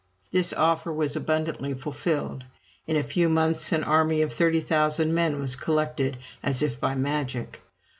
This 0.31 0.51
offer 0.51 0.91
was 0.91 1.15
abundantly 1.15 1.75
fulfilled. 1.75 2.43
In 2.87 2.95
a 2.97 3.03
few 3.03 3.29
months 3.29 3.71
an 3.71 3.83
army 3.83 4.23
of 4.23 4.33
30,000 4.33 5.13
men 5.13 5.39
was 5.39 5.55
collected, 5.55 6.17
as 6.41 6.63
if 6.63 6.79
by 6.79 6.95
magic. 6.95 7.61